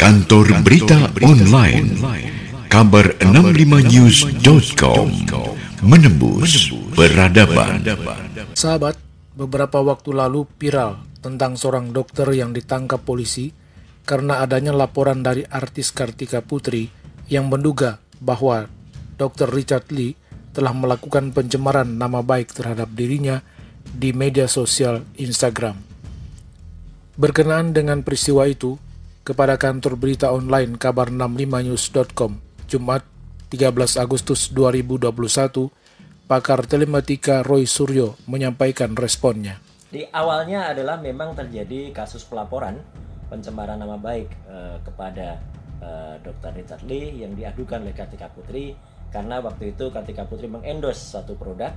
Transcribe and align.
Kantor 0.00 0.64
Berita 0.64 1.12
Online 1.20 1.92
Kabar 2.72 3.20
65news.com 3.20 5.12
Menembus 5.84 6.72
Peradaban 6.96 7.84
Sahabat, 8.56 8.96
beberapa 9.36 9.84
waktu 9.84 10.16
lalu 10.16 10.48
viral 10.56 11.04
tentang 11.20 11.60
seorang 11.60 11.92
dokter 11.92 12.24
yang 12.32 12.56
ditangkap 12.56 13.04
polisi 13.04 13.52
karena 14.08 14.40
adanya 14.40 14.72
laporan 14.72 15.20
dari 15.20 15.44
artis 15.44 15.92
Kartika 15.92 16.40
Putri 16.40 16.88
yang 17.28 17.52
menduga 17.52 18.00
bahwa 18.24 18.72
Dr. 19.20 19.52
Richard 19.52 19.92
Lee 19.92 20.16
telah 20.56 20.72
melakukan 20.72 21.36
pencemaran 21.36 22.00
nama 22.00 22.24
baik 22.24 22.56
terhadap 22.56 22.88
dirinya 22.96 23.44
di 23.84 24.16
media 24.16 24.48
sosial 24.48 25.04
Instagram. 25.20 25.76
Berkenaan 27.20 27.76
dengan 27.76 28.00
peristiwa 28.00 28.48
itu, 28.48 28.80
kepada 29.30 29.54
kantor 29.54 29.94
berita 29.94 30.34
online 30.34 30.74
kabar65news.com, 30.74 32.42
Jumat 32.66 33.06
13 33.54 34.02
Agustus 34.02 34.50
2021, 34.50 35.70
pakar 36.26 36.66
telematika 36.66 37.46
Roy 37.46 37.62
Suryo 37.62 38.18
menyampaikan 38.26 38.98
responnya. 38.98 39.62
Di 39.86 40.02
awalnya 40.10 40.74
adalah 40.74 40.98
memang 40.98 41.38
terjadi 41.38 41.94
kasus 41.94 42.26
pelaporan 42.26 42.82
pencemaran 43.30 43.78
nama 43.78 43.94
baik 43.94 44.26
eh, 44.50 44.76
kepada 44.82 45.38
eh, 45.78 46.14
Dr. 46.26 46.50
Richard 46.50 46.82
Lee 46.90 47.22
yang 47.22 47.38
diadukan 47.38 47.86
oleh 47.86 47.94
Kartika 47.94 48.26
Putri 48.34 48.74
karena 49.14 49.38
waktu 49.38 49.78
itu 49.78 49.94
Kartika 49.94 50.26
Putri 50.26 50.50
mengendorse 50.50 51.14
satu 51.14 51.38
produk 51.38 51.70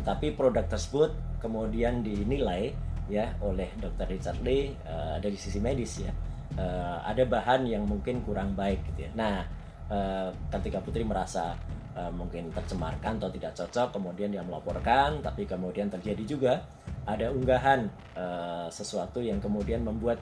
tetapi 0.00 0.32
produk 0.32 0.64
tersebut 0.64 1.12
kemudian 1.44 2.00
dinilai 2.00 2.72
ya 3.12 3.36
oleh 3.44 3.68
Dr. 3.76 4.08
Richard 4.08 4.40
Lee 4.40 4.72
uh, 4.88 5.20
dari 5.20 5.36
sisi 5.36 5.60
medis 5.60 6.00
ya 6.00 6.12
uh, 6.58 6.98
ada 7.04 7.24
bahan 7.26 7.66
yang 7.66 7.84
mungkin 7.86 8.22
kurang 8.22 8.54
baik 8.54 8.82
gitu 8.92 9.06
ya. 9.06 9.10
Nah, 9.14 9.44
uh, 9.90 10.28
ketika 10.58 10.80
Putri 10.80 11.02
merasa 11.06 11.54
uh, 11.94 12.10
mungkin 12.10 12.50
tercemarkan 12.50 13.18
atau 13.18 13.30
tidak 13.30 13.54
cocok, 13.54 14.00
kemudian 14.00 14.30
dia 14.30 14.42
melaporkan, 14.42 15.22
tapi 15.22 15.46
kemudian 15.46 15.88
terjadi 15.90 16.24
juga 16.24 16.54
ada 17.04 17.28
unggahan 17.30 17.86
uh, 18.16 18.66
sesuatu 18.72 19.20
yang 19.20 19.38
kemudian 19.38 19.84
membuat 19.84 20.18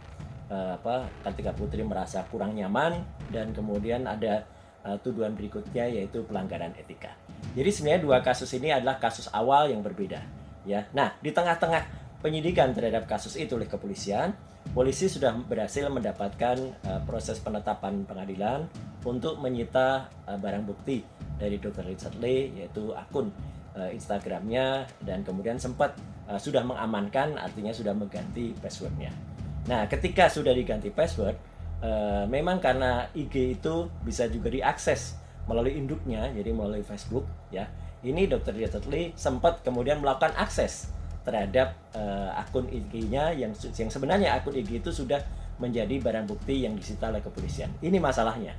uh, 0.51 0.75
apa 0.77 1.09
ketika 1.31 1.55
Putri 1.55 1.87
merasa 1.87 2.27
kurang 2.29 2.59
nyaman 2.59 3.01
dan 3.31 3.55
kemudian 3.55 4.05
ada 4.05 4.43
uh, 4.83 4.99
tuduhan 5.01 5.33
berikutnya 5.39 5.87
yaitu 5.87 6.27
pelanggaran 6.27 6.75
etika. 6.75 7.15
Jadi 7.55 7.71
sebenarnya 7.71 8.03
dua 8.03 8.19
kasus 8.21 8.51
ini 8.55 8.71
adalah 8.75 8.99
kasus 8.99 9.31
awal 9.31 9.71
yang 9.71 9.83
berbeda 9.83 10.21
ya. 10.67 10.87
Nah, 10.95 11.15
di 11.19 11.31
tengah-tengah 11.31 12.03
penyidikan 12.23 12.71
terhadap 12.71 13.07
kasus 13.11 13.35
itu 13.35 13.59
oleh 13.59 13.67
kepolisian, 13.67 14.31
polisi 14.71 15.11
sudah 15.11 15.35
berhasil 15.35 15.91
mendapatkan 15.91 16.57
uh, 16.87 17.01
proses 17.05 17.43
penetapan 17.43 18.07
pengadilan 18.07 18.71
untuk 19.03 19.43
menyita 19.43 20.07
uh, 20.31 20.39
barang 20.39 20.65
bukti 20.65 21.03
dari 21.37 21.59
Dr. 21.59 21.83
Richard 21.83 22.17
Lee 22.23 22.55
yaitu 22.55 22.95
akun 22.95 23.35
uh, 23.75 23.91
Instagramnya 23.91 24.87
dan 25.03 25.27
kemudian 25.27 25.59
sempat 25.59 25.99
uh, 26.31 26.39
sudah 26.39 26.63
mengamankan 26.63 27.37
artinya 27.37 27.75
sudah 27.75 27.93
mengganti 27.93 28.55
passwordnya. 28.63 29.11
Nah 29.69 29.87
ketika 29.91 30.31
sudah 30.31 30.55
diganti 30.55 30.89
password 30.95 31.37
uh, 31.83 32.25
memang 32.31 32.63
karena 32.63 33.11
IG 33.13 33.59
itu 33.61 33.91
bisa 34.07 34.31
juga 34.31 34.49
diakses 34.49 35.19
melalui 35.51 35.75
induknya 35.75 36.31
jadi 36.31 36.51
melalui 36.55 36.87
Facebook 36.87 37.27
ya 37.51 37.67
ini 38.03 38.27
Dr. 38.31 38.55
Richard 38.55 38.87
Lee 38.91 39.15
sempat 39.19 39.63
kemudian 39.67 39.99
melakukan 39.99 40.35
akses 40.39 40.91
terhadap 41.23 41.79
uh, 41.95 42.35
akun 42.35 42.67
IG-nya 42.67 43.35
yang 43.35 43.55
yang 43.55 43.91
sebenarnya 43.91 44.35
akun 44.35 44.59
IG 44.59 44.83
itu 44.83 44.91
sudah 44.91 45.23
menjadi 45.63 46.03
barang 46.03 46.27
bukti 46.27 46.67
yang 46.67 46.75
disita 46.75 47.11
oleh 47.11 47.23
kepolisian. 47.23 47.71
Ini 47.79 47.99
masalahnya. 48.03 48.55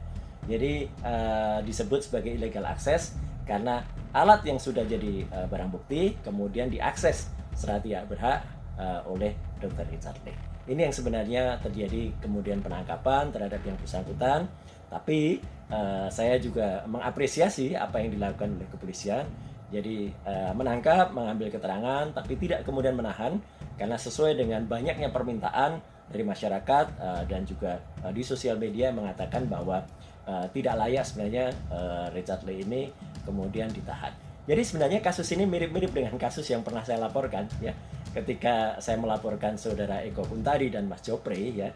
Jadi 0.47 0.87
uh, 1.03 1.59
disebut 1.63 2.07
sebagai 2.07 2.35
illegal 2.35 2.67
access 2.67 3.15
karena 3.43 3.83
alat 4.15 4.43
yang 4.47 4.59
sudah 4.59 4.83
jadi 4.87 5.27
uh, 5.31 5.47
barang 5.47 5.71
bukti 5.71 6.15
kemudian 6.23 6.71
diakses 6.71 7.31
secara 7.55 7.79
tidak 7.79 8.07
berhak 8.11 8.39
uh, 8.79 9.03
oleh 9.07 9.35
Dr. 9.59 9.87
Richard 9.87 10.19
Lee. 10.23 10.35
Ini 10.63 10.87
yang 10.87 10.95
sebenarnya 10.95 11.43
terjadi 11.59 12.15
kemudian 12.23 12.63
penangkapan 12.63 13.31
terhadap 13.35 13.59
yang 13.67 13.75
bersangkutan. 13.75 14.47
Tapi 14.87 15.41
uh, 15.73 16.07
saya 16.07 16.39
juga 16.39 16.87
mengapresiasi 16.87 17.75
apa 17.75 17.99
yang 17.99 18.15
dilakukan 18.15 18.55
oleh 18.55 18.67
kepolisian 18.71 19.27
jadi 19.73 20.13
uh, 20.29 20.53
menangkap, 20.53 21.09
mengambil 21.09 21.49
keterangan, 21.49 22.13
tapi 22.13 22.37
tidak 22.37 22.61
kemudian 22.61 22.93
menahan 22.93 23.41
karena 23.73 23.97
sesuai 23.97 24.37
dengan 24.37 24.61
banyaknya 24.69 25.09
permintaan 25.09 25.81
dari 26.13 26.21
masyarakat 26.21 26.85
uh, 27.01 27.23
dan 27.25 27.41
juga 27.41 27.81
uh, 28.05 28.13
di 28.13 28.21
sosial 28.21 28.61
media 28.61 28.93
mengatakan 28.93 29.49
bahwa 29.49 29.81
uh, 30.29 30.45
tidak 30.53 30.77
layak 30.77 31.01
sebenarnya 31.01 31.49
uh, 31.73 32.07
Richard 32.13 32.45
Lee 32.45 32.61
ini 32.61 32.93
kemudian 33.25 33.73
ditahan. 33.73 34.13
Jadi 34.45 34.61
sebenarnya 34.61 34.99
kasus 35.01 35.25
ini 35.33 35.47
mirip-mirip 35.47 35.89
dengan 35.89 36.13
kasus 36.19 36.45
yang 36.51 36.61
pernah 36.61 36.85
saya 36.85 37.01
laporkan 37.01 37.49
ya. 37.63 37.73
Ketika 38.13 38.77
saya 38.77 39.01
melaporkan 39.01 39.57
saudara 39.57 40.05
Eko 40.05 40.21
Kuntadi 40.21 40.69
dan 40.69 40.85
Mas 40.85 41.01
Jopre 41.01 41.33
ya, 41.33 41.73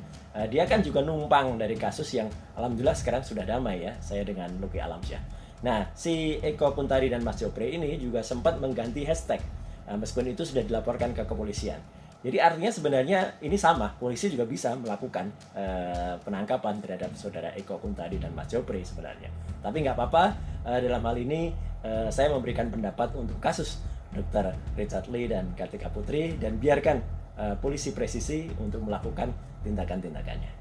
dia 0.52 0.70
kan 0.70 0.86
juga 0.86 1.02
numpang 1.02 1.58
dari 1.58 1.74
kasus 1.74 2.14
yang 2.14 2.30
alhamdulillah 2.54 2.94
sekarang 2.94 3.26
sudah 3.26 3.42
damai 3.42 3.88
ya. 3.88 3.96
Saya 4.04 4.22
dengan 4.22 4.52
Luki 4.62 4.78
Alamsyah. 4.78 5.47
Nah, 5.66 5.90
si 5.98 6.38
Eko 6.38 6.74
Puntari 6.78 7.10
dan 7.10 7.26
Mas 7.26 7.42
Jopre 7.42 7.66
ini 7.66 7.98
juga 7.98 8.22
sempat 8.22 8.62
mengganti 8.62 9.02
hashtag. 9.02 9.42
Nah, 9.90 9.98
meskipun 9.98 10.30
itu 10.30 10.46
sudah 10.46 10.62
dilaporkan 10.62 11.18
ke 11.18 11.26
kepolisian. 11.26 11.80
Jadi 12.22 12.38
artinya 12.42 12.72
sebenarnya 12.74 13.20
ini 13.46 13.56
sama, 13.62 13.94
polisi 13.94 14.34
juga 14.34 14.44
bisa 14.50 14.74
melakukan 14.74 15.30
uh, 15.54 16.18
penangkapan 16.26 16.82
terhadap 16.82 17.14
saudara 17.14 17.54
Eko 17.54 17.78
Kuntadi 17.78 18.18
dan 18.18 18.34
Mas 18.34 18.50
Jopre 18.50 18.82
sebenarnya. 18.82 19.30
Tapi 19.62 19.86
nggak 19.86 19.96
apa-apa, 19.96 20.24
uh, 20.66 20.80
dalam 20.82 21.02
hal 21.06 21.16
ini 21.22 21.54
uh, 21.86 22.10
saya 22.10 22.34
memberikan 22.34 22.74
pendapat 22.74 23.14
untuk 23.14 23.38
kasus 23.38 23.80
Dr. 24.12 24.58
Richard 24.74 25.08
Lee 25.14 25.30
dan 25.30 25.54
Kartika 25.54 25.94
Putri 25.94 26.36
dan 26.42 26.58
biarkan 26.58 26.98
uh, 27.38 27.56
polisi 27.62 27.94
presisi 27.94 28.50
untuk 28.58 28.82
melakukan 28.82 29.30
tindakan-tindakannya. 29.62 30.52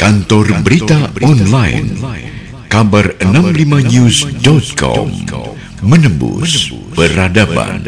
Kantor 0.00 0.64
Berita 0.64 1.12
Online 1.20 2.45
kabar65news.com 2.76 5.08
menembus 5.80 6.68
peradaban. 6.92 7.80